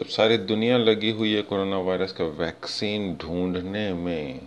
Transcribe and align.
जब 0.00 0.06
सारी 0.06 0.36
दुनिया 0.38 0.76
लगी 0.78 1.10
हुई 1.10 1.32
है 1.32 1.40
कोरोना 1.42 1.78
वायरस 1.78 2.12
का 2.12 2.24
वैक्सीन 2.24 3.16
ढूँढने 3.16 3.92
में। 3.94 4.40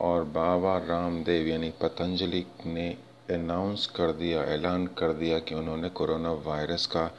और 0.00 0.24
बाबा 0.24 0.76
रामदेव 0.78 1.46
यानी 1.46 1.68
पतंजलि 1.82 2.44
ने 2.66 2.88
अनाउंस 3.30 3.86
कर 3.86 4.12
दिया 4.12 4.42
ऐलान 4.44 4.86
कर 4.86 5.12
दिया 5.12 5.38
कि 5.38 5.54
उन्होंने 5.54 5.88
कोरोना 5.88 6.32
वायरस 6.46 6.86
का 6.86 7.10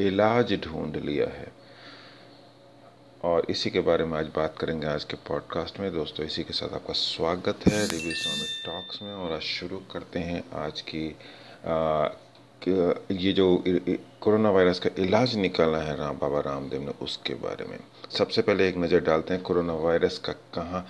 इलाज 0.00 0.54
ढूंढ 0.64 0.96
लिया 0.96 1.26
है। 1.26 1.52
और 3.24 3.46
इसी 3.50 3.70
के 3.70 3.80
बारे 3.80 4.04
में 4.04 4.18
आज 4.18 4.30
बात 4.36 4.58
करेंगे 4.58 4.86
आज 4.86 5.04
के 5.04 5.16
पॉडकास्ट 5.28 5.80
में। 5.80 5.92
दोस्तों 5.94 6.26
इसी 6.26 6.44
के 6.44 6.52
साथ 6.52 6.74
आपका 6.74 6.94
स्वागत 6.94 7.68
है 7.68 7.86
रिव्यू 7.86 8.12
इस्लामिक 8.12 8.66
टॉक्स 8.66 9.02
में। 9.02 9.12
और 9.12 9.32
आज 9.32 9.42
शुरू 9.52 9.82
करते 9.92 10.18
हैं 10.18 10.42
आज 10.64 10.80
की 10.80 11.08
आ, 11.66 12.08
ये 13.10 13.32
जो 13.32 13.46
कोरोना 14.24 14.50
वायरस 14.50 14.78
का 14.78 14.90
इलाज 14.98 15.34
निकाला 15.36 15.78
है 15.78 15.96
राम, 15.96 16.18
बाबा 16.18 16.40
रामदेव 16.40 16.82
ने 16.82 16.92
उसके 17.02 17.34
बारे 17.36 17.64
में। 17.64 17.78
सबसे 18.10 18.42
पहले 18.42 18.68
एक 18.68 18.76
नज़र 18.78 19.00
डालते 19.04 19.34
हैं 19.34 19.42
कोरोना 19.42 19.74
वायरस 19.76 20.18
का 20.18 20.32
कहाँ 20.54 20.80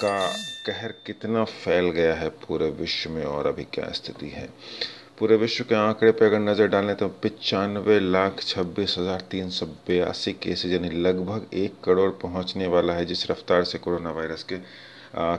का 0.00 0.16
कहर 0.66 0.94
कितना 1.06 1.42
फैल 1.44 1.90
गया 1.90 2.14
है 2.14 2.28
पूरे 2.38 2.70
विश्व 2.78 3.10
में 3.10 3.24
और 3.24 3.46
अभी 3.46 3.64
क्या 3.72 3.90
स्थिति 3.92 4.28
है। 4.28 4.48
पूरे 5.18 5.36
विश्व 5.36 5.64
के 5.64 5.74
आंकड़े 5.74 6.10
पर 6.12 6.26
अगर 6.26 6.38
नज़र 6.40 6.66
डालें 6.68 6.94
तो 6.96 7.08
पचानवे 7.24 7.98
लाख 8.00 8.42
छब्बीस 8.42 8.94
हज़ार 8.98 9.20
तीन 9.30 9.50
सौ 9.50 9.66
बयासी 9.88 10.32
केसेज, 10.32 10.72
यानी 10.72 10.90
लगभग 10.90 11.54
एक 11.54 11.80
करोड़ 11.84 12.10
पहुँचने 12.22 12.66
वाला 12.66 12.94
है 12.94 13.04
जिस 13.04 13.30
रफ्तार 13.30 13.64
से 13.64 13.78
कोरोना 13.78 14.10
वायरस 14.12 14.46
के 14.52 14.58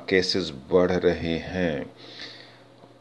केसेस 0.08 0.52
बढ़ 0.72 0.92
रहे 0.92 1.38
हैं। 1.48 1.86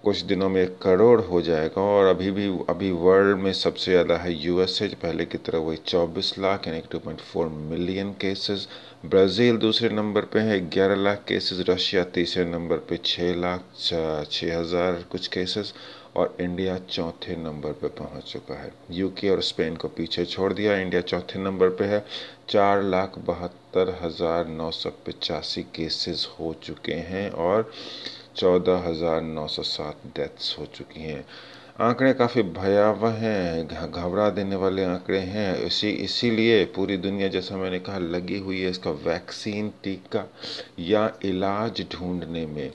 कुछ 0.04 0.20
दिनों 0.22 0.48
में 0.48 0.60
एक 0.62 0.76
करोड़ 0.78 1.20
हो 1.20 1.40
जाएगा 1.42 1.82
और 1.82 2.06
अभी 2.06 2.30
भी, 2.30 2.46
अभी 2.68 2.90
वर्ल्ड 2.90 3.38
में 3.38 3.52
सबसे 3.52 3.90
ज़्यादा 3.90 4.16
है 4.16 4.32
यूएसए 4.34 4.88
पहले 5.02 5.24
की 5.24 5.38
तरह 5.38 5.58
वही 5.58 5.78
24 5.86 6.38
लाख 6.38 6.68
यानी 6.68 6.82
two 6.92 6.98
point 6.98 7.20
four 7.22 7.48
million 7.48 8.12
cases 8.20 8.68
Brazil 9.06 9.56
दूसरे 9.58 9.88
नंबर 9.88 10.24
पे 10.24 10.40
है 10.40 10.60
11 10.70 10.96
लाख 10.96 11.24
केसेस 11.28 11.64
रशिया 11.68 12.04
तीसरे 12.14 12.44
नंबर 12.44 12.78
पे 12.88 12.96
6 13.06 13.34
लाख 13.36 13.64
छः 14.30 14.58
हज़ार 14.58 15.04
कुछ 15.12 15.26
केसेस 15.28 15.74
और 16.16 16.36
इंडिया 16.40 16.78
चौथे 16.90 17.36
नंबर 17.36 17.72
पे 17.72 17.88
पहुँच 17.98 18.32
चुका 18.32 18.54
है। 18.54 18.72
यूके 18.90 19.28
और 19.30 19.40
स्पेन 19.42 19.76
को 19.76 19.88
पीछे 19.88 20.24
छोड़ 20.24 20.52
दिया, 20.52 20.76
इंडिया 20.76 21.00
चौथे 21.02 21.38
नंबर 21.38 21.68
पे 21.70 21.84
है। 21.84 22.04
चार 22.48 22.82
लाख 22.82 23.18
बहत्तर 23.18 23.96
हज़ार 24.02 24.46
नौ 24.48 24.70
सौ 24.70 24.90
पचासी 25.06 25.62
केसेस 25.74 26.28
हो 26.38 26.54
चुके 26.62 26.94
हैं 27.10 27.30
और 27.30 27.70
चौदह 28.38 28.82
हज़ार 28.86 29.20
नौ 29.22 29.46
सौ 29.48 29.62
सात 29.64 30.02
डेथ्स 30.16 30.56
हो 30.58 30.66
चुकी 30.74 31.00
हैं। 31.02 31.24
आंकड़े 31.80 32.12
काफ़ी 32.12 32.42
भयावह 32.42 33.18
हैं 33.20 33.66
घबरा 33.68 34.28
देने 34.30 34.56
वाले 34.56 34.84
आंकड़े 34.84 35.18
हैं। 35.18 35.56
इसी 35.56 35.90
इसीलिए 36.04 36.64
पूरी 36.76 36.96
दुनिया, 36.96 37.28
जैसा 37.28 37.56
मैंने 37.56 37.78
कहा, 37.78 37.98
लगी 37.98 38.38
हुई 38.38 38.60
है 38.60 38.70
इसका 38.70 38.90
वैक्सीन 38.90 39.72
टीका 39.84 40.24
या 40.80 41.10
इलाज 41.24 41.84
ढूँढने 41.92 42.46
में। 42.46 42.70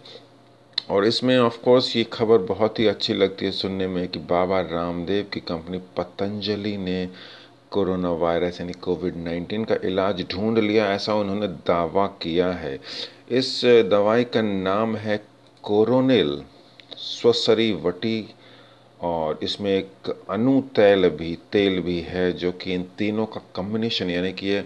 और 0.90 1.06
इसमें 1.06 1.38
ऑफ़ 1.40 1.58
कोर्स 1.64 1.96
ये 1.96 2.04
खबर 2.14 2.38
बहुत 2.46 2.80
ही 2.80 2.88
अच्छी 2.88 3.14
लगती 3.14 3.46
है 3.46 3.52
सुनने 3.52 3.88
में 3.88 4.08
कि 4.08 4.20
बाबा 4.30 4.60
रामदेव 4.62 5.26
की 5.34 5.40
कंपनी 5.42 5.78
पतंजलि 5.98 6.78
ने 6.78 7.10
कोरोना 7.72 8.12
वायरस, 8.14 8.60
यानी 8.62 8.74
कोविड 8.74 9.16
19 9.18 9.66
का 9.66 9.76
इलाज 9.88 10.26
ढूंढ 10.32 10.58
लिया, 10.60 10.86
ऐसा 10.94 11.14
उन्होंने 11.16 11.48
दावा 11.68 12.08
किया 12.22 12.52
है। 12.54 12.80
इस 13.32 13.62
दवाई 13.92 14.24
का 14.24 14.42
नाम 14.42 14.96
है 14.96 15.18
कोरोनिल 15.64 16.42
स्वसरी 16.98 17.72
वटी 17.84 18.18
और 19.02 19.40
इसमें 19.44 19.72
एक 19.72 20.10
अनु 20.30 20.60
तेल 20.76 21.10
भी 21.10 21.36
तेल 21.52 21.80
भी 21.80 22.00
है 22.02 22.32
जो 22.34 22.52
कि 22.52 22.74
इन 22.74 22.84
तीनों 22.98 23.26
का 23.26 23.42
कम्बिनेशन 23.56 24.10
यानी 24.10 24.32
कि 24.34 24.48
ये 24.48 24.64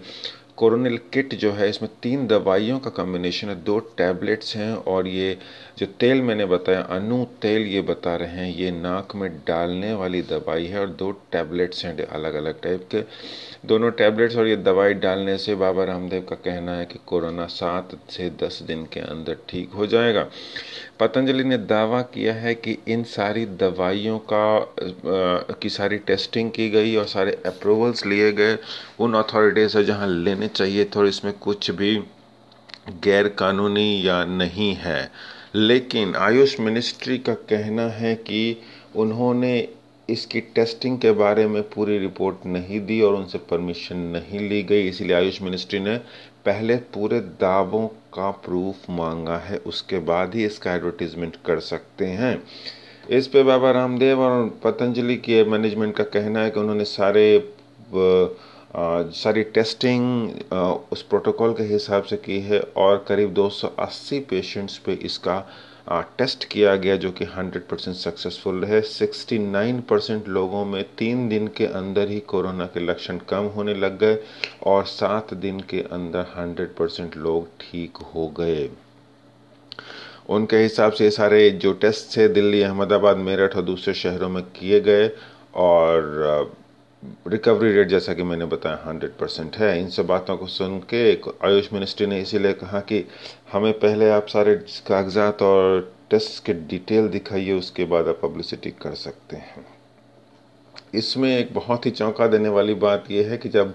कोरोनिल 0.58 0.98
किट 1.14 1.34
जो 1.36 1.52
है 1.52 1.70
इसमें 1.70 1.90
तीन 2.04 2.26
दवाइयों 2.28 2.78
का 2.80 2.90
कम्बिनेशन 2.90 3.50
है 3.50 3.56
दो 3.64 3.78
टैबलेट्स 3.98 4.56
हैं 4.56 4.74
और 4.88 5.08
ये 5.08 5.38
जो 5.78 5.86
तेल 6.00 6.22
मैंने 6.22 6.46
बताया 6.46 6.82
अनु 6.92 7.24
तेल 7.42 7.68
ये 7.68 7.82
बता 7.82 8.16
रहे 8.16 8.30
हैं 8.30 8.56
ये 8.56 8.72
नाक 8.72 9.16
में 9.16 9.30
डालने 9.48 9.94
वाली 9.94 10.22
दवाई 10.22 10.66
है 10.66 10.80
और 10.80 10.88
दो 11.00 11.12
टैबलेट्स 11.32 11.86
हैं 11.86 11.96
अलग 11.98 12.34
अलग 12.34 12.62
टाइप 12.62 12.88
के। 12.92 13.02
दोनों 13.68 13.92
टैबलेट्स 13.92 14.36
और 14.38 14.48
ये 14.48 14.56
दवाई 14.56 14.94
डालने 14.96 15.38
से 15.38 15.56
बाबा 15.56 15.84
रामदेव 15.84 16.26
का 16.30 16.36
कहना 16.36 16.72
है 16.72 16.86
कि 16.86 17.00
कोरोना 17.06 17.46
सात 17.48 17.98
से 18.10 18.30
दस 18.44 18.62
दिन 18.68 18.84
के 18.94 19.00
अंदर 19.00 19.38
ठीक 19.50 19.72
हो 19.72 19.88
जाएगा। 19.88 20.28
पतंजलि 21.00 21.44
ने 21.44 21.58
दावा 21.58 22.02
किया 22.14 22.34
है 22.34 22.54
कि 22.56 22.78
इन 22.88 23.04
सारी 23.06 23.46
दवाइयों 23.46 24.18
का 24.34 24.46
आ, 24.58 25.54
की 25.62 25.70
सारी 25.70 25.98
टेस्टिंग 26.08 26.52
की 26.52 26.70
गई 26.70 26.96
और 26.96 27.06
सारे 27.06 27.32
अप्रूवल्स 27.46 28.06
लिए 28.06 28.32
गए। 28.32 28.58
उन 29.00 29.14
अथॉरिटीज़ 29.14 29.72
से 29.72 29.84
जहाँ 29.84 30.08
लेने 30.08 30.47
चाहिए 30.48 30.86
थे 30.86 31.00
और 31.00 31.08
इसमें 31.08 31.34
कुछ 31.34 31.72
भी 31.72 31.96
गैर 33.04 33.28
कानूनी 33.28 34.08
या 34.08 34.26
नहीं 34.26 34.74
है। 34.76 35.12
लेकिन 35.56 36.16
आयुष 36.16 36.60
मिनिस्ट्री 36.60 37.18
का 37.18 37.34
कहना 37.34 37.88
है 37.88 38.16
कि 38.16 38.62
उन्होंने 38.96 39.68
इसकी 40.10 40.42
टेस्टिंग 40.42 41.00
के 41.00 41.12
बारे 41.12 41.48
में 41.48 41.62
पूरी 41.64 41.98
रिपोर्ट 42.00 42.46
नहीं 42.46 42.80
दी 42.86 43.02
और 43.02 43.16
उनसे 43.16 43.38
परमिशन 43.38 43.98
नहीं 43.98 44.40
ली 44.50 44.64
गई। 44.64 44.88
इसलिए 44.88 45.16
आयुष 45.16 45.42
मिनिस्ट्री 45.42 45.80
ने 45.80 45.98
पहले 46.46 46.76
पूरे 46.76 47.20
दावों 47.20 47.88
का 47.88 48.32
प्रूफ 48.32 48.90
मांगा 48.90 49.38
है, 49.38 49.58
उसके 49.58 50.00
बाद 50.00 50.36
ही 50.36 50.46
इसका 50.46 50.74
एडवर्टीजमेंट 50.74 51.36
कर 51.46 51.60
सकते 51.60 52.06
हैं। 52.06 52.44
इस 53.10 53.28
पे 53.28 53.44
बाबा 53.44 53.72
रामदेव 53.72 54.22
और 54.22 54.60
पतंजलि 54.64 55.16
के 55.16 55.44
मैनेजमेंट 55.44 55.96
का 55.96 56.04
कहना 56.04 56.40
है 56.40 56.52
कि 56.52 56.60
उन्होंने 56.60 56.84
सारे 56.84 57.54
सारी 58.72 59.44
टेस्टिंग 59.44 60.54
उस 60.92 61.02
प्रोटोकॉल 61.02 61.54
के 61.54 61.64
हिसाब 61.64 62.04
से 62.04 62.18
की 62.18 62.40
है 62.40 62.60
और 62.78 63.06
करीब 63.08 63.34
280 63.36 64.20
पेशेंट्स 64.20 64.78
पे 64.78 64.94
इसका 65.04 65.40
टेस्ट 66.18 66.46
किया 66.46 66.76
गया 66.76 66.96
जो 66.96 67.12
कि 67.12 67.26
100 67.26 67.60
परसेंट 67.70 67.96
सक्सेसफुल 67.96 68.64
है। 68.66 68.82
69 68.82 69.82
परसेंट 69.90 70.28
लोगों 70.28 70.66
में 70.66 70.84
तीन 70.98 71.28
दिन 71.30 71.48
के 71.48 71.66
अंदर 71.66 72.10
ही 72.10 72.20
कोरोना 72.28 72.66
के 72.66 72.80
लक्षण 72.80 73.18
कम 73.30 73.46
होने 73.56 73.74
लग 73.74 73.98
गए 74.00 74.18
और 74.64 74.86
सात 74.86 75.34
दिन 75.36 75.60
के 75.70 75.82
अंदर 75.92 76.26
100 76.36 76.68
परसेंट 76.78 77.18
लोग 77.18 77.48
ठीक 77.62 77.98
हो 78.16 78.28
गए। 78.40 78.70
उनके 80.30 80.58
हिसाब 80.58 80.92
से 80.92 81.10
सारे 81.12 81.50
जो 81.50 81.74
टेस्ट 81.74 82.16
थे, 82.18 82.28
दिल्ली, 82.28 82.62
अहमदाबाद, 82.62 83.18
मेरठ 83.18 83.56
और 83.56 83.62
दूसरे 83.64 83.94
शहरों 83.94 84.30
में 84.30 84.44
किए 84.56 84.80
गए 84.82 85.10
और 85.56 86.56
रिकवरी 87.04 87.72
रेट 87.72 87.88
जैसा 87.88 88.14
कि 88.14 88.24
मैंने 88.24 88.46
बताया 88.46 88.80
हंड्रेड 88.86 89.12
परसेंट 89.12 89.56
है। 89.56 89.80
इन 89.80 89.90
सब 89.90 90.06
बातों 90.08 90.38
को 90.38 90.48
सुन 90.48 90.80
के 90.94 91.14
आयुष 91.48 91.72
मिनिस्ट्री 91.74 92.08
ने 92.08 92.20
इसीलिए 92.22 92.54
कहा 92.54 92.80
कि 92.82 93.04
हमें 93.52 93.72
पहले 93.74 94.10
आप 94.10 94.28
सारे 94.28 94.56
कागजात 94.88 95.42
और 95.42 95.94
टेस्ट 96.10 96.44
के 96.46 96.54
डिटेल 96.54 97.08
दिखाइए, 97.08 97.52
उसके 97.52 97.86
बाद 97.86 98.08
आप 98.08 98.20
पब्लिसिटी 98.24 98.72
कर 98.82 98.94
सकते 98.96 99.36
हैं। 99.36 99.66
इसमें 100.94 101.38
एक 101.38 101.54
बहुत 101.54 101.86
ही 101.86 101.92
चौंका 101.92 102.28
देने 102.28 102.50
वाली 102.50 102.74
बात 102.74 103.12
यह 103.12 103.30
है 103.32 103.38
कि 103.38 103.50
जब 103.50 103.74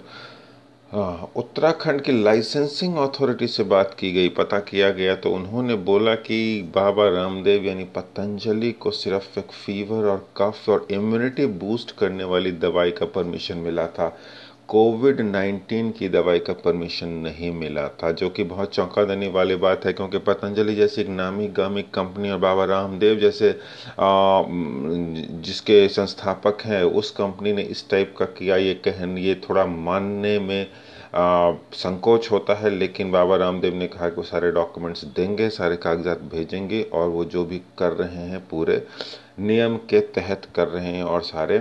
हाँ, 0.93 1.31
उत्तराखंड 1.35 2.01
की 2.01 2.11
लाइसेंसिंग 2.23 2.97
अथॉरिटी 2.97 3.47
से 3.47 3.63
बात 3.63 3.95
की 3.99 4.11
गई 4.11 4.29
पता 4.29 4.59
किया 4.59 4.89
गया 4.91 5.15
तो 5.15 5.31
उन्होंने 5.31 5.75
बोला 5.75 6.13
कि 6.15 6.37
बाबा 6.75 7.07
रामदेव 7.09 7.63
यानी 7.65 7.83
पतंजलि 7.95 8.71
को 8.71 8.91
सिर्फ़ 8.91 9.39
एक 9.39 9.51
फीवर 9.65 10.05
और 10.05 10.27
कफ 10.37 10.69
और 10.69 10.87
इम्यूनिटी 10.91 11.45
बूस्ट 11.45 11.91
करने 11.91 12.23
वाली 12.23 12.51
दवाई 12.51 12.91
का 12.91 13.05
परमिशन 13.05 13.57
मिला 13.57 13.87
था। 13.87 14.07
कोविड 14.67 15.19
19 15.21 15.91
की 15.91 16.09
दवाई 16.09 16.39
का 16.39 16.53
परमिशन 16.53 17.07
नहीं 17.23 17.51
मिला 17.51 17.87
था 18.03 18.11
जो 18.11 18.29
कि 18.29 18.43
बहुत 18.43 18.73
चौंका 18.75 19.03
देने 19.03 19.27
वाली 19.27 19.55
बात 19.55 19.85
है 19.85 19.93
क्योंकि 19.93 20.17
पतंजलि 20.17 20.75
जैसी 20.75 21.01
एक 21.01 21.09
नामी 21.09 21.47
गामी 21.47 21.81
कंपनी 21.93 22.29
और 22.29 22.37
बाबा 22.37 22.65
रामदेव 22.65 23.19
जैसे 23.19 23.49
आ, 23.99 24.43
जिसके 25.41 25.87
संस्थापक 25.89 26.61
हैं 26.61 26.83
उस 26.83 27.11
कंपनी 27.11 27.53
ने 27.53 27.63
इस 27.63 27.89
टाइप 27.89 28.15
का 28.17 28.25
किया 28.25 28.55
ये 28.57 28.73
कहन 28.85 29.17
ये 29.17 29.35
थोड़ा 29.49 29.65
मानने 29.65 30.39
में 30.39 30.67
संकोच 31.13 32.29
होता 32.31 32.53
है, 32.53 32.69
लेकिन 32.69 33.11
बाबा 33.11 33.35
रामदेव 33.35 33.75
ने 33.75 33.87
कहा 33.87 34.09
कि 34.09 34.15
वो 34.15 34.23
सारे 34.23 34.51
डॉक्यूमेंट्स 34.51 35.03
देंगे, 35.05 35.49
सारे 35.49 35.75
कागजात 35.77 36.21
भेजेंगे 36.31 36.81
और 36.83 37.07
वो 37.09 37.25
जो 37.25 37.43
भी 37.45 37.61
कर 37.79 37.91
रहे 37.93 38.27
हैं, 38.29 38.39
पूरे 38.49 38.85
नियम 39.39 39.77
के 39.89 39.99
तहत 40.15 40.47
कर 40.55 40.67
रहे 40.67 40.87
हैं 40.87 41.03
और 41.03 41.21
सारे 41.21 41.59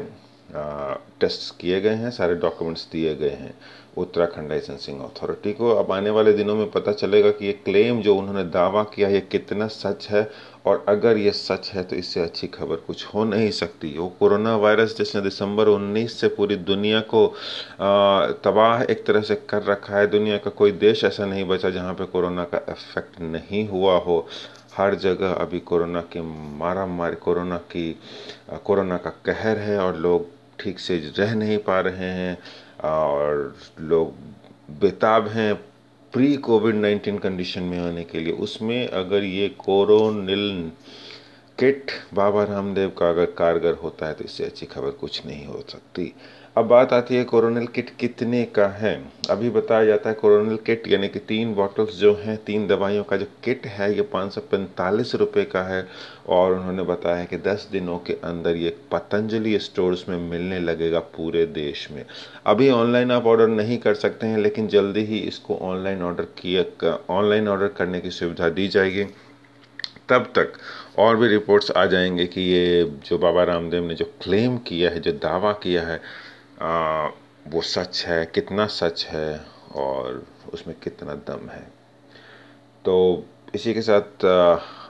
टेस्ट 1.21 1.57
किए 1.61 1.81
गए 1.81 1.95
हैं, 1.95 2.11
सारे 2.11 2.35
डॉक्यूमेंट्स 2.37 2.89
दिए 2.93 3.15
गए 3.15 3.31
हैं। 3.31 3.55
उत्तराखंड 3.97 4.49
लाइसेंसिंग 4.49 5.01
अथॉरिटी 5.01 5.53
को। 5.53 5.71
अब 5.73 5.93
आने 5.93 6.11
वाले 6.11 6.33
दिनों 6.33 6.55
में 6.57 6.71
पता 6.71 6.93
चलेगा 6.93 7.31
कि 7.31 7.47
ये 7.47 7.53
क्लेम 7.65 8.01
जो 8.03 8.17
उन्होंने 8.17 8.45
दावा 8.45 8.83
किया, 8.85 9.09
ये 9.09 9.21
कितना 9.23 9.67
सच 9.69 10.09
है 10.11 10.23
और 10.67 10.85
अगर 10.89 11.17
ये 11.17 11.31
सच 11.33 11.71
है 11.75 11.83
तो 11.85 11.97
इससे 11.97 12.21
अच्छी 12.21 12.47
खबर 12.49 12.77
कुछ 12.87 13.05
हो 13.07 13.25
नहीं 13.25 13.51
सकती। 13.53 13.97
वो 13.99 14.09
कोरोना 14.19 14.55
वायरस 14.57 14.97
जिसने 14.97 15.21
दिसंबर 15.21 15.69
19 15.69 16.21
से 16.21 16.29
पूरी 16.29 16.57
दुनिया 16.65 17.01
को 17.15 17.27
तबाह 18.45 18.83
एक 18.83 19.05
तरह 19.07 19.21
से 19.23 19.35
कर 19.49 19.63
रखा 19.63 19.97
है, 19.97 20.07
दुनिया 20.07 20.37
का 20.39 20.51
कोई 20.53 20.73
देश 20.73 21.05
ऐसा 21.05 21.27
नहीं 21.27 21.45
बचा 21.45 21.71
जहाँ 21.71 21.95
पे 21.95 22.05
कोरोना 22.07 22.45
का 22.45 22.59
इफ़ेक्ट 22.69 23.21
नहीं 23.23 23.67
हुआ 23.69 23.99
हो। 23.99 24.27
हर 24.77 24.95
जगह 24.97 25.33
अभी 25.33 25.59
कोरोना 25.63 26.01
की 26.13 26.21
मारा 26.59 26.87
मार 26.89 27.15
कोरोना 27.17 27.57
की 27.73 27.91
कोरोना 28.65 28.97
का 28.97 29.11
कहर 29.27 29.59
है 29.59 29.79
और 29.79 29.97
लोग 29.97 30.27
ठीक 30.61 30.79
से 30.79 30.99
रह 31.19 31.35
नहीं 31.35 31.59
पा 31.59 31.81
रहे 31.81 32.11
हैं, 32.11 32.39
और 32.81 33.55
लोग 33.81 34.15
बेताब 34.81 35.29
हैं 35.29 35.55
प्री 36.13 36.37
कोविड 36.37 36.75
नाइन्टीन 36.75 37.19
कंडीशन 37.19 37.63
में 37.63 37.79
आने 37.81 38.03
के 38.05 38.21
लिए, 38.21 38.33
उसमें 38.35 38.89
अगर 38.89 39.25
ये 39.25 39.49
कोरोनिल 39.59 40.71
किट 41.59 41.91
बाबा 42.15 42.43
रामदेव 42.45 42.89
का 42.99 43.09
अगर 43.09 43.25
कारगर 43.39 43.75
होता 43.75 44.07
है 44.07 44.15
तो 44.15 44.25
इससे 44.25 44.45
अच्छी 44.45 44.67
खबर 44.67 44.91
कुछ 45.01 45.25
नहीं 45.27 45.47
हो 45.47 45.65
सकती। 45.71 46.13
अब 46.57 46.65
बात 46.65 46.93
आती 46.93 47.17
है 47.17 47.25
कोरोनल 47.25 47.67
किट 47.67 47.91
कितने 47.97 48.45
का 48.45 48.67
है। 48.67 49.05
अभी 49.31 49.51
बताया 49.51 49.85
जाता 49.85 50.09
है 50.09 50.15
कोरोनल 50.15 50.57
किट, 50.57 50.89
यानी 50.89 51.09
कि 51.09 51.19
तीन 51.19 51.55
बॉटल्स 51.55 51.95
जो 51.95 52.15
हैं, 52.15 52.37
तीन 52.45 52.67
दवाइयों 52.67 53.05
का 53.05 53.17
जो 53.17 53.27
किट 53.45 53.67
है, 53.67 53.97
ये 53.97 54.03
पाँच 54.03 54.33
सौ 54.33 54.41
पैंतालीस 54.41 55.15
रुपये 55.15 55.45
का 55.45 55.63
है। 55.63 55.89
और 56.29 56.53
उन्होंने 56.53 56.83
बताया 56.83 57.17
है 57.17 57.27
कि 57.27 57.37
दस 57.37 57.69
दिनों 57.73 57.99
के 57.99 58.13
अंदर 58.13 58.57
ये 58.57 58.77
पतंजलि 58.93 59.59
स्टोर्स 59.59 60.09
में 60.09 60.17
मिलने 60.31 60.61
लगेगा 60.61 60.99
पूरे 60.99 61.47
देश 61.47 61.89
में। 61.91 62.05
अभी 62.47 62.71
ऑनलाइन 62.71 63.11
आप 63.11 63.27
ऑर्डर 63.27 63.49
नहीं 63.49 63.79
कर 63.79 63.95
सकते 63.95 64.27
हैं, 64.27 64.39
लेकिन 64.39 64.69
जल्दी 64.69 65.05
ही 65.05 65.19
इसको 65.19 65.57
ऑनलाइन 65.57 66.03
ऑर्डर 66.03 66.25
किया 66.25 66.99
ऑनलाइन 67.11 67.49
ऑर्डर 67.49 67.69
करने 67.69 68.01
की 68.01 68.11
सुविधा 68.11 68.49
दी 68.49 68.69
जाएगी। 68.69 69.05
तब 70.09 70.33
तक 70.35 70.53
और 70.99 71.17
भी 71.17 71.29
रिपोर्ट्स 71.29 71.71
आ 71.71 71.87
जाएँगे 71.87 72.27
कि 72.27 72.41
ये 72.41 72.85
जो 72.85 73.19
बाबा 73.19 73.45
रामदेव 73.45 73.85
ने 73.85 73.95
जो 73.95 74.05
क्लेम 74.05 74.59
किया 74.59 74.91
है, 74.91 75.01
जो 75.01 75.13
दावा 75.13 75.53
किया 75.53 75.83
है 75.83 76.01
वो 76.63 77.61
सच 77.63 78.05
है, 78.07 78.25
कितना 78.27 78.67
सच 78.67 79.05
है 79.07 79.45
और 79.75 80.27
उसमें 80.53 80.77
कितना 80.83 81.15
दम 81.29 81.49
है। 81.49 81.63
तो 82.85 83.25
इसी 83.55 83.75
के 83.75 83.83
साथ 83.83 84.25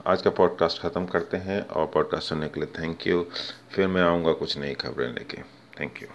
आज 0.07 0.21
का 0.21 0.29
पॉडकास्ट 0.29 0.81
ख़त्म 0.81 1.05
करते 1.05 1.37
हैं 1.37 1.61
और 1.61 1.85
पॉडकास्ट 1.85 2.29
सुनने 2.29 2.47
के 2.47 2.59
लिए 2.59 2.69
थैंक 2.79 3.07
यू 3.07 3.25
फिर 3.71 3.87
मैं 3.87 4.01
आऊँगा 4.01 4.33
कुछ 4.33 4.57
नई 4.57 4.73
खबरें 4.73 5.13
लेके। 5.13 5.41
Thank 5.79 6.01
you 6.01 6.07